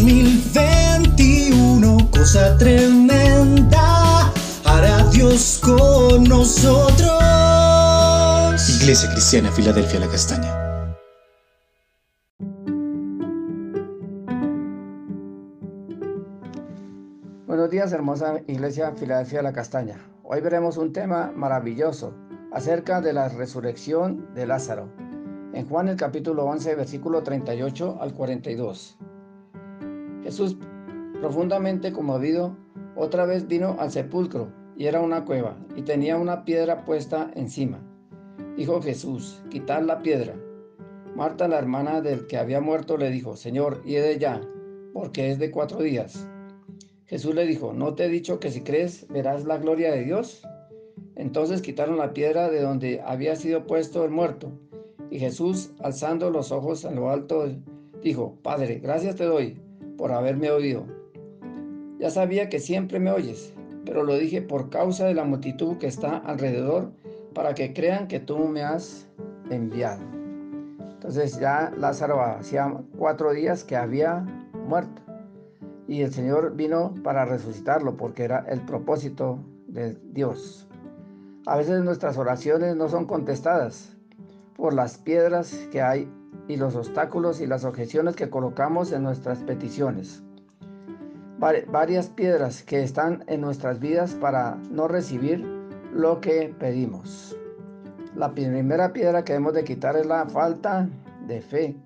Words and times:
2021, 0.00 2.10
cosa 2.10 2.56
tremenda, 2.56 4.32
hará 4.64 5.04
Dios 5.12 5.60
con 5.62 6.24
nosotros. 6.24 7.20
Iglesia 8.80 9.10
Cristiana, 9.12 9.52
Filadelfia, 9.52 10.00
la 10.00 10.08
Castaña. 10.08 10.56
Buenos 17.46 17.68
días, 17.68 17.92
hermosa 17.92 18.40
Iglesia 18.46 18.92
Filadelfia 18.92 19.42
la 19.42 19.52
Castaña. 19.52 19.98
Hoy 20.22 20.40
veremos 20.40 20.78
un 20.78 20.94
tema 20.94 21.30
maravilloso 21.36 22.14
acerca 22.52 23.02
de 23.02 23.12
la 23.12 23.28
resurrección 23.28 24.32
de 24.34 24.46
Lázaro. 24.46 24.88
En 25.52 25.68
Juan 25.68 25.88
el 25.88 25.96
capítulo 25.96 26.46
11, 26.46 26.74
versículo 26.74 27.22
38 27.22 27.98
al 28.00 28.14
42. 28.14 28.96
Jesús, 30.30 30.56
profundamente 31.18 31.92
conmovido, 31.92 32.56
otra 32.94 33.26
vez 33.26 33.48
vino 33.48 33.74
al 33.80 33.90
sepulcro 33.90 34.52
y 34.76 34.86
era 34.86 35.00
una 35.00 35.24
cueva 35.24 35.56
y 35.74 35.82
tenía 35.82 36.16
una 36.18 36.44
piedra 36.44 36.84
puesta 36.84 37.32
encima. 37.34 37.80
Dijo 38.56 38.80
Jesús, 38.80 39.42
quitad 39.50 39.82
la 39.82 40.02
piedra. 40.02 40.36
Marta, 41.16 41.48
la 41.48 41.58
hermana 41.58 42.00
del 42.00 42.28
que 42.28 42.36
había 42.36 42.60
muerto, 42.60 42.96
le 42.96 43.10
dijo, 43.10 43.36
Señor, 43.36 43.82
de 43.82 44.18
ya, 44.20 44.40
porque 44.94 45.32
es 45.32 45.40
de 45.40 45.50
cuatro 45.50 45.80
días. 45.82 46.28
Jesús 47.06 47.34
le 47.34 47.44
dijo, 47.44 47.72
¿no 47.72 47.94
te 47.94 48.04
he 48.04 48.08
dicho 48.08 48.38
que 48.38 48.52
si 48.52 48.60
crees 48.60 49.08
verás 49.08 49.46
la 49.46 49.58
gloria 49.58 49.90
de 49.90 50.04
Dios? 50.04 50.46
Entonces 51.16 51.60
quitaron 51.60 51.98
la 51.98 52.12
piedra 52.12 52.48
de 52.50 52.62
donde 52.62 53.00
había 53.04 53.34
sido 53.34 53.66
puesto 53.66 54.04
el 54.04 54.12
muerto. 54.12 54.52
Y 55.10 55.18
Jesús, 55.18 55.72
alzando 55.80 56.30
los 56.30 56.52
ojos 56.52 56.84
a 56.84 56.92
lo 56.92 57.10
alto, 57.10 57.48
dijo, 58.00 58.38
Padre, 58.44 58.78
gracias 58.78 59.16
te 59.16 59.24
doy 59.24 59.60
por 60.00 60.12
haberme 60.12 60.50
oído. 60.50 60.86
Ya 61.98 62.10
sabía 62.10 62.48
que 62.48 62.58
siempre 62.58 62.98
me 62.98 63.10
oyes, 63.10 63.52
pero 63.84 64.02
lo 64.02 64.14
dije 64.16 64.40
por 64.40 64.70
causa 64.70 65.04
de 65.04 65.12
la 65.12 65.24
multitud 65.24 65.76
que 65.76 65.88
está 65.88 66.16
alrededor, 66.16 66.90
para 67.34 67.54
que 67.54 67.74
crean 67.74 68.08
que 68.08 68.18
tú 68.18 68.38
me 68.38 68.62
has 68.62 69.06
enviado. 69.50 70.00
Entonces 70.94 71.38
ya 71.38 71.70
Lázaro 71.76 72.22
hacía 72.22 72.74
cuatro 72.96 73.32
días 73.32 73.62
que 73.62 73.76
había 73.76 74.24
muerto 74.66 75.02
y 75.86 76.00
el 76.00 76.12
Señor 76.14 76.56
vino 76.56 76.94
para 77.04 77.26
resucitarlo 77.26 77.98
porque 77.98 78.24
era 78.24 78.46
el 78.48 78.62
propósito 78.62 79.38
de 79.66 79.98
Dios. 80.14 80.66
A 81.44 81.58
veces 81.58 81.84
nuestras 81.84 82.16
oraciones 82.16 82.74
no 82.74 82.88
son 82.88 83.04
contestadas 83.04 83.94
por 84.56 84.72
las 84.72 84.96
piedras 84.96 85.52
que 85.70 85.82
hay 85.82 86.10
y 86.48 86.56
los 86.56 86.74
obstáculos 86.74 87.40
y 87.40 87.46
las 87.46 87.64
objeciones 87.64 88.16
que 88.16 88.30
colocamos 88.30 88.92
en 88.92 89.02
nuestras 89.02 89.38
peticiones. 89.40 90.22
varias 91.38 92.08
piedras 92.08 92.62
que 92.62 92.82
están 92.82 93.24
en 93.26 93.40
nuestras 93.40 93.80
vidas 93.80 94.14
para 94.14 94.56
no 94.70 94.88
recibir 94.88 95.44
lo 95.94 96.20
que 96.20 96.54
pedimos. 96.58 97.36
La 98.14 98.34
primera 98.34 98.92
piedra 98.92 99.24
que 99.24 99.32
debemos 99.32 99.54
de 99.54 99.64
quitar 99.64 99.96
es 99.96 100.06
la 100.06 100.26
falta 100.26 100.88
de 101.26 101.40
fe. 101.40 101.76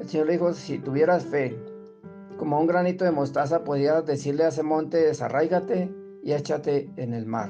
El 0.00 0.08
Señor 0.08 0.28
dijo, 0.28 0.52
si 0.52 0.78
tuvieras 0.78 1.24
fe, 1.24 1.56
como 2.36 2.60
un 2.60 2.66
granito 2.66 3.04
de 3.04 3.12
mostaza 3.12 3.64
podías 3.64 4.04
decirle 4.04 4.44
a 4.44 4.48
ese 4.48 4.62
monte, 4.62 4.98
desarraígate 4.98 5.90
y 6.22 6.32
échate 6.32 6.90
en 6.96 7.14
el 7.14 7.24
mar. 7.24 7.48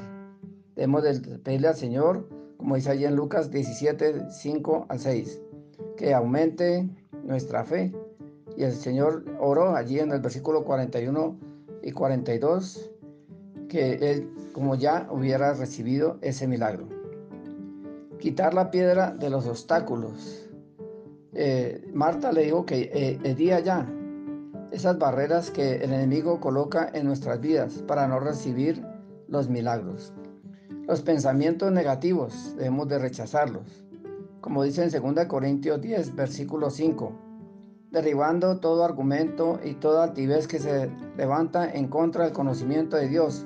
Debemos 0.76 1.02
de 1.02 1.38
pedirle 1.38 1.68
al 1.68 1.76
Señor, 1.76 2.28
como 2.56 2.76
dice 2.76 2.90
allí 2.90 3.04
en 3.04 3.16
Lucas 3.16 3.50
17, 3.50 4.30
5 4.30 4.86
al 4.88 4.98
6, 4.98 5.40
que 5.96 6.14
aumente 6.14 6.88
nuestra 7.24 7.64
fe. 7.64 7.92
Y 8.56 8.64
el 8.64 8.72
Señor 8.72 9.24
oró 9.40 9.76
allí 9.76 9.98
en 9.98 10.12
el 10.12 10.20
versículo 10.20 10.64
41 10.64 11.36
y 11.82 11.92
42, 11.92 12.90
que 13.68 13.94
Él 13.94 14.30
como 14.52 14.74
ya 14.74 15.06
hubiera 15.10 15.52
recibido 15.52 16.18
ese 16.22 16.48
milagro. 16.48 16.88
Quitar 18.18 18.54
la 18.54 18.70
piedra 18.70 19.10
de 19.10 19.28
los 19.28 19.46
obstáculos. 19.46 20.48
Eh, 21.34 21.86
Marta 21.92 22.32
le 22.32 22.44
dijo 22.44 22.64
que 22.64 22.90
eh, 22.94 23.18
el 23.22 23.36
día 23.36 23.60
ya, 23.60 23.86
esas 24.72 24.98
barreras 24.98 25.50
que 25.50 25.76
el 25.76 25.92
enemigo 25.92 26.40
coloca 26.40 26.90
en 26.94 27.06
nuestras 27.06 27.40
vidas 27.40 27.84
para 27.86 28.08
no 28.08 28.18
recibir 28.18 28.82
los 29.28 29.50
milagros. 29.50 30.14
Los 30.88 31.02
pensamientos 31.02 31.70
negativos 31.72 32.54
debemos 32.56 32.88
de 32.88 32.98
rechazarlos, 32.98 33.85
como 34.46 34.62
dice 34.62 34.84
en 34.84 35.14
2 35.16 35.26
Corintios 35.26 35.80
10, 35.80 36.14
versículo 36.14 36.70
5, 36.70 37.12
derribando 37.90 38.60
todo 38.60 38.84
argumento 38.84 39.58
y 39.64 39.74
toda 39.74 40.04
altivez 40.04 40.46
que 40.46 40.60
se 40.60 40.88
levanta 41.16 41.68
en 41.68 41.88
contra 41.88 42.22
del 42.22 42.32
conocimiento 42.32 42.96
de 42.96 43.08
Dios 43.08 43.44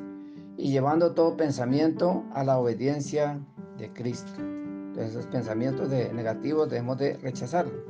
y 0.58 0.70
llevando 0.70 1.14
todo 1.14 1.38
pensamiento 1.38 2.22
a 2.34 2.44
la 2.44 2.58
obediencia 2.58 3.40
de 3.78 3.90
Cristo. 3.94 4.30
Entonces, 4.36 5.12
esos 5.12 5.26
pensamientos 5.28 5.88
de 5.88 6.12
negativos 6.12 6.68
debemos 6.68 6.98
de 6.98 7.14
rechazarlos. 7.14 7.82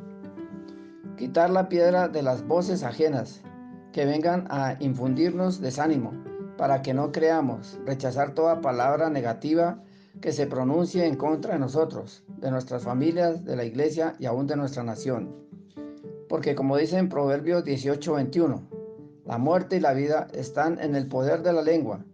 Quitar 1.16 1.50
la 1.50 1.69
piedra 1.69 2.06
de 2.06 2.22
las 2.22 2.47
voces 2.47 2.84
ajenas 2.84 3.42
que 3.91 4.04
vengan 4.04 4.47
a 4.50 4.77
infundirnos 4.78 5.60
desánimo, 5.60 6.12
para 6.56 6.81
que 6.81 6.94
no 6.94 7.10
creamos, 7.10 7.77
rechazar 7.84 8.34
toda 8.34 8.60
palabra 8.60 9.10
negativa 9.10 9.82
que 10.21 10.31
se 10.31 10.47
pronuncie 10.47 11.06
en 11.06 11.16
contra 11.16 11.54
de 11.54 11.59
nosotros, 11.59 12.22
de 12.41 12.51
nuestras 12.51 12.83
familias, 12.83 13.45
de 13.45 13.56
la 13.56 13.65
iglesia 13.65 14.15
y 14.19 14.27
aún 14.27 14.47
de 14.47 14.56
nuestra 14.56 14.83
nación. 14.83 15.34
Porque 16.28 16.55
como 16.55 16.77
dice 16.77 16.99
en 16.99 17.09
Proverbios 17.09 17.65
18:21, 17.65 18.69
la 19.27 19.39
muerte 19.39 19.77
y 19.77 19.81
la 19.81 19.93
vida 19.93 20.28
están 20.33 20.81
en 20.81 20.95
el 20.95 21.06
poder 21.06 21.43
de 21.43 21.53
la 21.53 21.62
lengua, 21.62 22.05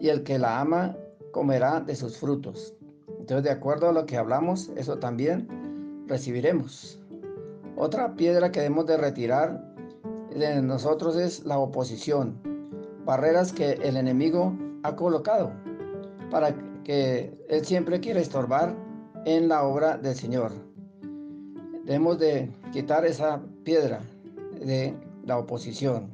y 0.00 0.08
el 0.08 0.22
que 0.22 0.38
la 0.38 0.60
ama 0.60 0.96
comerá 1.32 1.80
de 1.80 1.94
sus 1.94 2.18
frutos. 2.18 2.74
Entonces, 3.18 3.44
de 3.44 3.50
acuerdo 3.50 3.88
a 3.88 3.92
lo 3.92 4.06
que 4.06 4.16
hablamos, 4.16 4.70
eso 4.76 4.98
también 4.98 6.04
recibiremos. 6.06 6.98
Otra 7.76 8.14
piedra 8.14 8.50
que 8.50 8.60
debemos 8.60 8.86
de 8.86 8.96
retirar 8.96 9.74
de 10.34 10.62
nosotros 10.62 11.16
es 11.16 11.44
la 11.44 11.58
oposición, 11.58 12.40
barreras 13.04 13.52
que 13.52 13.72
el 13.72 13.96
enemigo 13.96 14.56
ha 14.82 14.96
colocado 14.96 15.52
para 16.30 16.54
que 16.84 17.36
él 17.48 17.64
siempre 17.64 18.00
quiere 18.00 18.20
estorbar 18.20 18.74
en 19.24 19.48
la 19.48 19.62
obra 19.64 19.96
del 19.98 20.14
Señor. 20.14 20.52
Debemos 21.84 22.18
de 22.18 22.50
quitar 22.72 23.04
esa 23.04 23.40
piedra 23.64 24.00
de 24.60 24.94
la 25.24 25.38
oposición. 25.38 26.08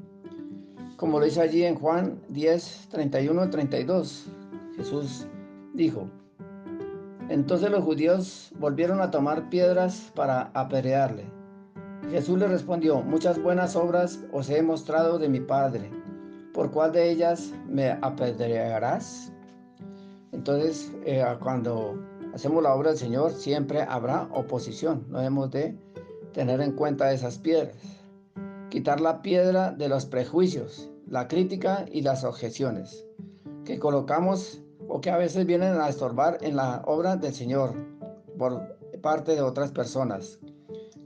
Como 0.97 1.19
lo 1.19 1.27
dice 1.27 1.43
allí 1.43 1.65
en 1.65 1.75
Juan 1.75 2.19
10, 2.31 2.89
31 2.91 3.51
32, 3.51 4.27
Jesús 4.77 5.27
dijo, 5.75 6.09
entonces 7.29 7.71
los 7.71 7.85
judíos 7.85 8.53
volvieron 8.59 9.01
a 9.01 9.11
tomar 9.11 9.49
piedras 9.51 10.13
para 10.15 10.51
apedrearle. 10.55 11.25
Jesús 12.11 12.39
le 12.39 12.47
respondió, 12.47 13.03
muchas 13.03 13.43
buenas 13.43 13.75
obras 13.75 14.21
os 14.33 14.49
he 14.49 14.63
mostrado 14.63 15.19
de 15.19 15.29
mi 15.29 15.41
Padre, 15.41 15.91
¿por 16.55 16.71
cuál 16.71 16.93
de 16.93 17.11
ellas 17.11 17.53
me 17.69 17.91
apedrearás? 18.01 19.33
Entonces, 20.33 20.93
eh, 21.05 21.25
cuando 21.43 21.99
hacemos 22.37 22.63
la 22.63 22.75
obra 22.75 22.91
del 22.91 22.99
Señor, 22.99 23.33
siempre 23.33 23.83
habrá 23.83 24.29
oposición, 24.33 25.07
no 25.09 25.19
debemos 25.19 25.51
de 25.51 25.77
tener 26.33 26.61
en 26.61 26.73
cuenta 26.73 27.13
esas 27.13 27.39
piedras. 27.39 27.75
Quitar 28.71 29.01
la 29.01 29.23
piedra 29.23 29.73
de 29.73 29.89
los 29.89 30.07
prejuicios, 30.07 30.89
la 31.09 31.27
crítica 31.27 31.87
y 31.91 32.03
las 32.03 32.23
objeciones 32.23 33.05
que 33.65 33.81
colocamos 33.81 34.63
o 34.87 35.01
que 35.01 35.11
a 35.11 35.17
veces 35.17 35.47
vienen 35.47 35.81
a 35.81 35.89
estorbar 35.89 36.39
en 36.43 36.55
la 36.57 36.83
obra 36.87 37.17
del 37.17 37.35
Señor 37.35 37.75
por 38.39 38.77
parte 39.03 39.35
de 39.35 39.43
otras 39.43 39.73
personas 39.73 40.39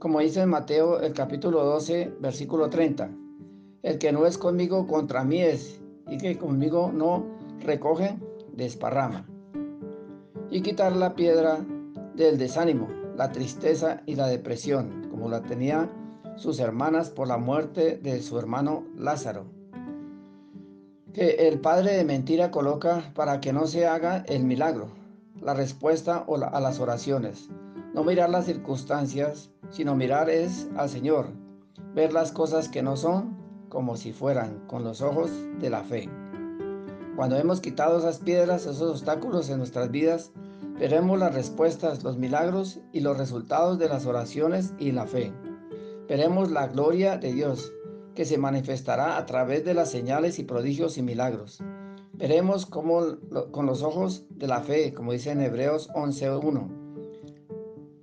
como 0.01 0.19
dice 0.19 0.41
en 0.41 0.49
Mateo 0.49 0.99
el 0.99 1.13
capítulo 1.13 1.63
12, 1.63 2.15
versículo 2.19 2.71
30. 2.71 3.11
El 3.83 3.99
que 3.99 4.11
no 4.11 4.25
es 4.25 4.35
conmigo 4.35 4.87
contra 4.87 5.23
mí 5.23 5.43
es, 5.43 5.79
y 6.09 6.17
que 6.17 6.39
conmigo 6.39 6.91
no 6.91 7.23
recoge, 7.59 8.17
desparrama. 8.51 9.27
Y 10.51 10.61
quitar 10.61 10.95
la 10.95 11.15
piedra 11.15 11.65
del 12.13 12.37
desánimo, 12.37 12.89
la 13.15 13.31
tristeza 13.31 14.01
y 14.05 14.15
la 14.15 14.27
depresión, 14.27 15.07
como 15.09 15.29
la 15.29 15.41
tenía 15.41 15.89
sus 16.35 16.59
hermanas 16.59 17.09
por 17.09 17.29
la 17.29 17.37
muerte 17.37 17.97
de 17.97 18.21
su 18.21 18.37
hermano 18.37 18.83
Lázaro. 18.97 19.45
Que 21.13 21.47
el 21.47 21.61
padre 21.61 21.93
de 21.93 22.03
mentira 22.03 22.51
coloca 22.51 23.11
para 23.15 23.39
que 23.39 23.53
no 23.53 23.65
se 23.65 23.87
haga 23.87 24.25
el 24.27 24.43
milagro, 24.43 24.89
la 25.41 25.53
respuesta 25.53 26.25
a 26.27 26.59
las 26.59 26.79
oraciones. 26.81 27.49
No 27.93 28.03
mirar 28.03 28.29
las 28.29 28.45
circunstancias, 28.45 29.51
sino 29.69 29.95
mirar 29.95 30.29
es 30.29 30.67
al 30.75 30.89
Señor, 30.89 31.27
ver 31.95 32.11
las 32.11 32.33
cosas 32.33 32.67
que 32.67 32.83
no 32.83 32.97
son 32.97 33.37
como 33.69 33.95
si 33.95 34.11
fueran 34.11 34.65
con 34.67 34.83
los 34.83 35.01
ojos 35.01 35.31
de 35.59 35.69
la 35.69 35.83
fe. 35.83 36.09
Cuando 37.15 37.37
hemos 37.37 37.59
quitado 37.59 37.99
esas 37.99 38.19
piedras, 38.19 38.65
esos 38.65 38.81
obstáculos 38.81 39.49
en 39.49 39.57
nuestras 39.57 39.91
vidas, 39.91 40.31
veremos 40.81 41.19
las 41.19 41.35
respuestas, 41.35 42.03
los 42.03 42.17
milagros 42.17 42.79
y 42.91 43.01
los 43.01 43.15
resultados 43.15 43.77
de 43.77 43.87
las 43.87 44.07
oraciones 44.07 44.73
y 44.79 44.91
la 44.91 45.05
fe. 45.05 45.31
Veremos 46.07 46.49
la 46.49 46.69
gloria 46.69 47.17
de 47.17 47.33
Dios, 47.33 47.71
que 48.15 48.25
se 48.25 48.39
manifestará 48.39 49.17
a 49.17 49.27
través 49.27 49.63
de 49.63 49.75
las 49.75 49.91
señales 49.91 50.39
y 50.39 50.43
prodigios 50.43 50.97
y 50.97 51.03
milagros. 51.03 51.59
Veremos 52.13 52.65
cómo 52.65 53.15
con 53.51 53.67
los 53.67 53.83
ojos 53.83 54.25
de 54.31 54.47
la 54.47 54.61
fe, 54.61 54.91
como 54.91 55.11
dice 55.11 55.29
en 55.29 55.41
Hebreos 55.41 55.87
11.1. 55.91 56.67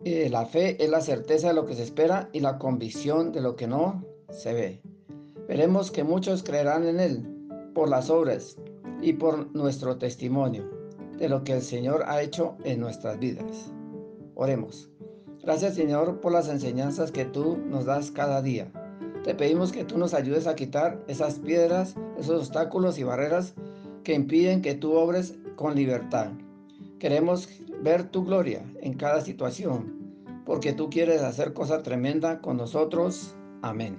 Eh, 0.05 0.29
la 0.31 0.47
fe 0.47 0.81
es 0.83 0.89
la 0.89 1.01
certeza 1.01 1.49
de 1.49 1.55
lo 1.55 1.67
que 1.67 1.75
se 1.75 1.83
espera 1.83 2.31
y 2.33 2.39
la 2.39 2.59
convicción 2.59 3.33
de 3.33 3.41
lo 3.41 3.57
que 3.57 3.67
no 3.67 4.05
se 4.31 4.53
ve. 4.53 4.83
Veremos 5.49 5.91
que 5.91 6.05
muchos 6.05 6.45
creerán 6.45 6.87
en 6.87 7.01
Él 7.01 7.27
por 7.75 7.89
las 7.89 8.09
obras 8.09 8.57
y 9.03 9.15
por 9.15 9.53
nuestro 9.53 9.99
testimonio 9.99 10.78
de 11.19 11.29
lo 11.29 11.45
que 11.45 11.53
el 11.53 11.63
Señor 11.63 12.05
ha 12.07 12.23
hecho 12.23 12.57
en 12.65 12.81
nuestras 12.81 13.19
vidas. 13.19 13.73
Oremos. 14.35 14.91
Gracias 15.43 15.75
Señor 15.75 16.21
por 16.21 16.33
las 16.33 16.49
enseñanzas 16.49 17.11
que 17.11 17.25
tú 17.25 17.57
nos 17.57 17.85
das 17.85 18.11
cada 18.11 18.43
día. 18.43 18.71
Te 19.25 19.35
pedimos 19.35 19.73
que 19.73 19.85
tú 19.85 19.99
nos 19.99 20.15
ayudes 20.15 20.47
a 20.47 20.55
quitar 20.55 21.03
esas 21.09 21.39
piedras, 21.39 21.95
esos 22.19 22.41
obstáculos 22.41 22.99
y 22.99 23.03
barreras 23.03 23.55
que 24.05 24.15
impiden 24.15 24.63
que 24.63 24.75
tú 24.75 24.95
obres 24.95 25.35
con 25.57 25.75
libertad. 25.75 26.31
Queremos 26.99 27.49
ver 27.83 28.05
tu 28.05 28.25
gloria 28.25 28.65
en 28.81 28.95
cada 28.95 29.21
situación, 29.21 30.15
porque 30.47 30.73
tú 30.73 30.89
quieres 30.89 31.23
hacer 31.23 31.53
cosa 31.53 31.83
tremenda 31.83 32.41
con 32.41 32.57
nosotros. 32.57 33.35
Amén. 33.63 33.99